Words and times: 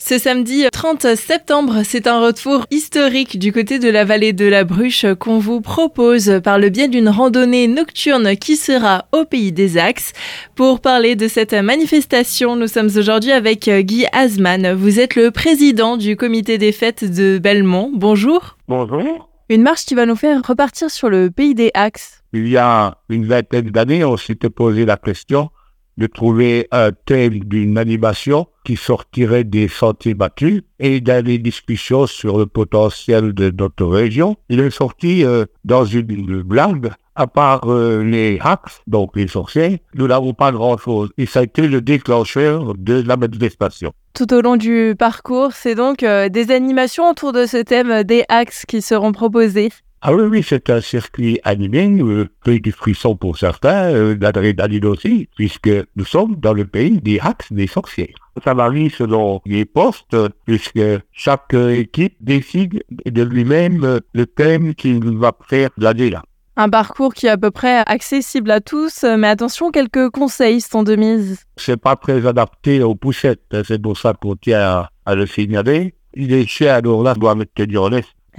Ce 0.00 0.16
samedi 0.16 0.64
30 0.72 1.16
septembre, 1.16 1.82
c'est 1.82 2.06
un 2.06 2.20
retour 2.20 2.66
historique 2.70 3.36
du 3.36 3.52
côté 3.52 3.80
de 3.80 3.88
la 3.88 4.04
vallée 4.04 4.32
de 4.32 4.46
la 4.46 4.62
Bruche 4.62 5.04
qu'on 5.18 5.40
vous 5.40 5.60
propose 5.60 6.40
par 6.44 6.60
le 6.60 6.68
biais 6.68 6.86
d'une 6.86 7.08
randonnée 7.08 7.66
nocturne 7.66 8.36
qui 8.36 8.54
sera 8.54 9.06
au 9.10 9.24
pays 9.24 9.50
des 9.50 9.76
Axes. 9.76 10.12
Pour 10.54 10.80
parler 10.80 11.16
de 11.16 11.26
cette 11.26 11.52
manifestation, 11.52 12.54
nous 12.54 12.68
sommes 12.68 12.90
aujourd'hui 12.96 13.32
avec 13.32 13.68
Guy 13.68 14.06
Asman. 14.12 14.72
Vous 14.72 15.00
êtes 15.00 15.16
le 15.16 15.32
président 15.32 15.96
du 15.96 16.14
comité 16.14 16.58
des 16.58 16.70
fêtes 16.70 17.04
de 17.04 17.38
Belmont. 17.38 17.90
Bonjour. 17.92 18.56
Bonjour. 18.68 19.28
Une 19.48 19.62
marche 19.62 19.84
qui 19.84 19.96
va 19.96 20.06
nous 20.06 20.16
faire 20.16 20.40
repartir 20.46 20.92
sur 20.92 21.10
le 21.10 21.28
pays 21.32 21.56
des 21.56 21.72
Axes. 21.74 22.22
Il 22.32 22.46
y 22.46 22.56
a 22.56 22.98
une 23.08 23.26
vingtaine 23.26 23.70
d'années, 23.70 24.04
on 24.04 24.16
s'était 24.16 24.48
posé 24.48 24.86
la 24.86 24.96
question 24.96 25.50
de 25.96 26.06
trouver 26.06 26.68
un 26.70 26.92
thème 26.92 27.40
d'une 27.40 27.76
animation 27.76 28.46
qui 28.68 28.76
sortirait 28.76 29.44
des 29.44 29.66
sentiers 29.66 30.12
battus 30.12 30.60
et 30.78 31.00
dans 31.00 31.24
les 31.24 31.38
discussions 31.38 32.06
sur 32.06 32.36
le 32.36 32.44
potentiel 32.44 33.32
de 33.32 33.50
notre 33.50 33.86
région. 33.86 34.36
Il 34.50 34.60
est 34.60 34.68
sorti 34.68 35.24
euh, 35.24 35.46
dans 35.64 35.86
une 35.86 36.42
blague, 36.42 36.92
à 37.14 37.26
part 37.26 37.62
euh, 37.72 38.04
les 38.04 38.38
hacks, 38.42 38.82
donc 38.86 39.16
les 39.16 39.26
sorciers, 39.26 39.80
nous 39.94 40.06
n'avons 40.06 40.34
pas 40.34 40.52
grand-chose. 40.52 41.08
Et 41.16 41.24
ça 41.24 41.40
a 41.40 41.44
été 41.44 41.66
le 41.66 41.80
déclencheur 41.80 42.74
de 42.76 43.02
la 43.06 43.16
manifestation. 43.16 43.92
Tout 44.12 44.34
au 44.34 44.42
long 44.42 44.58
du 44.58 44.94
parcours, 44.98 45.52
c'est 45.54 45.74
donc 45.74 46.02
euh, 46.02 46.28
des 46.28 46.50
animations 46.50 47.08
autour 47.08 47.32
de 47.32 47.46
ce 47.46 47.56
thème 47.56 48.02
des 48.02 48.26
hacks 48.28 48.66
qui 48.68 48.82
seront 48.82 49.12
proposées. 49.12 49.70
Ah 50.00 50.14
oui, 50.14 50.22
oui, 50.24 50.44
c'est 50.46 50.70
un 50.70 50.80
circuit 50.80 51.40
animé, 51.42 51.88
euh, 52.00 52.28
du 52.46 52.70
frisson 52.70 53.16
pour 53.16 53.36
certains, 53.36 53.92
euh, 53.92 54.14
d'adrénaline 54.14 54.84
aussi, 54.84 55.28
puisque 55.34 55.70
nous 55.96 56.04
sommes 56.04 56.36
dans 56.36 56.52
le 56.52 56.64
pays 56.64 57.00
des 57.00 57.18
hacks 57.18 57.52
des 57.52 57.66
sorcières. 57.66 58.14
Ça 58.44 58.54
varie 58.54 58.90
selon 58.90 59.40
les 59.44 59.64
postes, 59.64 60.16
puisque 60.46 60.80
chaque 61.10 61.52
équipe 61.54 62.14
décide 62.20 62.84
de 63.06 63.22
lui-même 63.22 63.98
le 64.12 64.26
thème 64.26 64.76
qu'il 64.76 65.18
va 65.18 65.32
faire 65.48 65.70
l'année-là. 65.76 66.22
Un 66.56 66.68
parcours 66.68 67.14
qui 67.14 67.26
est 67.26 67.30
à 67.30 67.38
peu 67.38 67.50
près 67.50 67.82
accessible 67.86 68.52
à 68.52 68.60
tous, 68.60 69.04
mais 69.04 69.28
attention, 69.28 69.72
quelques 69.72 70.10
conseils 70.10 70.60
sont 70.60 70.84
de 70.84 70.94
mise. 70.94 71.44
C'est 71.56 71.76
pas 71.76 71.96
très 71.96 72.24
adapté 72.24 72.84
aux 72.84 72.94
poussettes, 72.94 73.56
c'est 73.64 73.82
pour 73.82 73.98
ça 73.98 74.12
qu'on 74.12 74.36
tient 74.36 74.88
à, 75.06 75.14
le 75.16 75.26
signaler. 75.26 75.94
Les 76.14 76.46
chiens, 76.46 76.74
alors 76.74 77.02
là, 77.02 77.14
doivent 77.14 77.40
être 77.42 77.54
tenus 77.54 77.78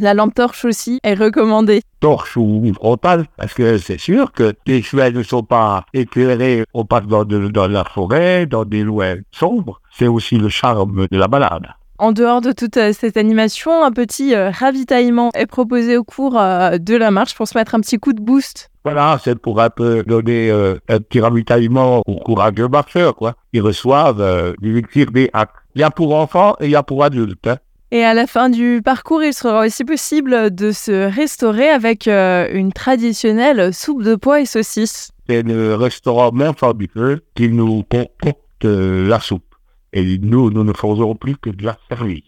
la 0.00 0.14
lampe 0.14 0.34
torche 0.34 0.64
aussi 0.64 0.98
est 1.02 1.14
recommandée. 1.14 1.82
Torche 2.00 2.36
ou 2.36 2.72
frontale, 2.74 3.26
parce 3.36 3.54
que 3.54 3.78
c'est 3.78 3.98
sûr 3.98 4.32
que 4.32 4.54
les 4.66 4.82
cheveux 4.82 5.10
ne 5.10 5.22
sont 5.22 5.42
pas 5.42 5.84
éclairés, 5.92 6.64
on 6.74 6.84
passe 6.84 7.06
dans, 7.06 7.24
la 7.68 7.84
forêt, 7.84 8.46
dans 8.46 8.64
des 8.64 8.82
lois 8.82 9.14
sombres. 9.32 9.80
C'est 9.90 10.06
aussi 10.06 10.36
le 10.38 10.48
charme 10.48 11.06
de 11.10 11.18
la 11.18 11.28
balade. 11.28 11.66
En 12.00 12.12
dehors 12.12 12.40
de 12.40 12.52
toute 12.52 12.76
euh, 12.76 12.92
cette 12.92 13.16
animation, 13.16 13.82
un 13.82 13.90
petit 13.90 14.32
euh, 14.32 14.50
ravitaillement 14.50 15.30
est 15.34 15.46
proposé 15.46 15.96
au 15.96 16.04
cours 16.04 16.38
euh, 16.38 16.78
de 16.78 16.94
la 16.94 17.10
marche 17.10 17.34
pour 17.34 17.48
se 17.48 17.58
mettre 17.58 17.74
un 17.74 17.80
petit 17.80 17.98
coup 17.98 18.12
de 18.12 18.20
boost. 18.20 18.70
Voilà, 18.84 19.18
c'est 19.22 19.36
pour 19.36 19.60
un 19.60 19.68
peu 19.68 20.04
donner 20.04 20.50
un 20.50 20.98
petit 21.00 21.20
ravitaillement 21.20 22.02
au 22.06 22.14
courageux 22.14 22.68
marcheurs, 22.68 23.14
quoi. 23.16 23.34
Ils 23.52 23.60
reçoivent 23.60 24.54
du 24.62 24.82
tir 24.90 25.10
des 25.10 25.28
hacks. 25.34 25.50
Il 25.74 25.82
y 25.82 25.84
a 25.84 25.90
pour 25.90 26.14
enfants 26.14 26.56
et 26.60 26.66
il 26.66 26.70
y 26.70 26.76
a 26.76 26.82
pour 26.82 27.04
adultes. 27.04 27.48
Hein. 27.48 27.56
Et 27.90 28.04
à 28.04 28.12
la 28.12 28.26
fin 28.26 28.50
du 28.50 28.82
parcours, 28.84 29.22
il 29.22 29.32
sera 29.32 29.64
aussi 29.64 29.82
possible 29.82 30.54
de 30.54 30.72
se 30.72 31.10
restaurer 31.10 31.70
avec 31.70 32.06
euh, 32.06 32.46
une 32.52 32.70
traditionnelle 32.70 33.72
soupe 33.72 34.02
de 34.02 34.14
pois 34.14 34.42
et 34.42 34.46
saucisses. 34.46 35.10
C'est 35.26 35.42
le 35.42 35.74
restaurant 35.74 36.30
même 36.30 36.54
fabuleux 36.54 37.24
qui 37.34 37.48
nous 37.48 37.84
concocte 37.84 38.64
euh, 38.66 39.08
la 39.08 39.20
soupe. 39.20 39.54
Et 39.94 40.18
nous, 40.18 40.50
nous 40.50 40.64
ne 40.64 40.74
faisons 40.74 41.14
plus 41.14 41.38
que 41.38 41.48
de 41.48 41.64
la 41.64 41.78
servir. 41.88 42.20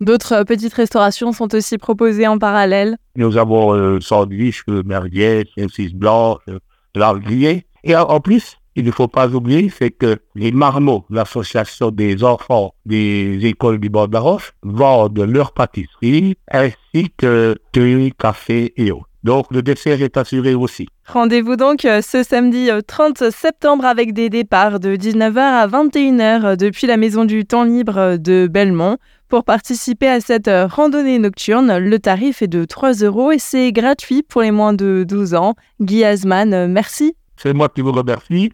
D'autres 0.00 0.32
euh, 0.32 0.44
petites 0.44 0.74
restaurations 0.74 1.30
sont 1.30 1.54
aussi 1.54 1.78
proposées 1.78 2.26
en 2.26 2.38
parallèle. 2.38 2.96
Nous 3.14 3.36
avons 3.36 3.72
le 3.72 4.00
sandwich, 4.00 4.64
le 4.66 4.82
merguez, 4.82 5.44
saucisse 5.56 5.94
blanche, 5.94 6.40
l'arguillet. 6.96 7.66
Et 7.84 7.94
en 7.94 8.18
plus, 8.18 8.56
il 8.76 8.84
ne 8.84 8.90
faut 8.90 9.08
pas 9.08 9.28
oublier, 9.28 9.70
c'est 9.70 9.90
que 9.90 10.18
les 10.34 10.52
marmots, 10.52 11.04
l'association 11.10 11.90
des 11.90 12.24
enfants 12.24 12.74
des 12.86 13.38
écoles 13.42 13.78
du 13.78 13.88
bord 13.88 14.08
de 14.08 14.14
la 14.14 14.20
Roche, 14.20 14.52
vendent 14.62 15.20
leur 15.20 15.52
pâtisserie 15.52 16.36
ainsi 16.50 17.12
que 17.16 17.56
thé, 17.72 18.12
café 18.18 18.72
et 18.76 18.90
eau. 18.90 19.02
Donc 19.24 19.46
le 19.50 19.62
dessert 19.62 20.02
est 20.02 20.18
assuré 20.18 20.54
aussi. 20.54 20.86
Rendez-vous 21.06 21.56
donc 21.56 21.86
euh, 21.86 22.02
ce 22.02 22.22
samedi 22.22 22.68
30 22.86 23.22
euh, 23.22 23.30
septembre 23.30 23.86
avec 23.86 24.12
des 24.12 24.28
départs 24.28 24.80
de 24.80 24.96
19h 24.96 25.38
à 25.38 25.66
21h 25.66 26.44
euh, 26.44 26.56
depuis 26.56 26.86
la 26.86 26.98
Maison 26.98 27.24
du 27.24 27.46
Temps 27.46 27.64
Libre 27.64 28.18
de 28.18 28.46
Belmont. 28.46 28.98
Pour 29.28 29.44
participer 29.44 30.08
à 30.08 30.20
cette 30.20 30.48
randonnée 30.48 31.18
nocturne, 31.18 31.78
le 31.78 31.98
tarif 31.98 32.42
est 32.42 32.48
de 32.48 32.66
3 32.66 32.92
euros 33.02 33.32
et 33.32 33.38
c'est 33.38 33.72
gratuit 33.72 34.22
pour 34.22 34.42
les 34.42 34.50
moins 34.50 34.74
de 34.74 35.04
12 35.08 35.34
ans. 35.34 35.54
Guy 35.80 36.04
Asman, 36.04 36.68
merci. 36.68 37.16
C'est 37.36 37.54
moi 37.54 37.68
qui 37.68 37.80
vous 37.80 37.92
remercie 37.92 38.52